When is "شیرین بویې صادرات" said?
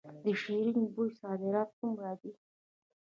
0.41-1.69